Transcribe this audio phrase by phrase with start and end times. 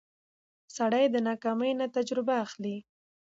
[0.75, 2.75] سړی د ناکامۍ نه تجربه اخلي